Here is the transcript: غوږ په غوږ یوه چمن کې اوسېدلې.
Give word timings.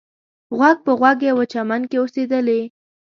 غوږ 0.57 0.77
په 0.85 0.91
غوږ 0.99 1.19
یوه 1.29 1.43
چمن 1.51 1.81
کې 1.89 1.97
اوسېدلې. 1.99 2.61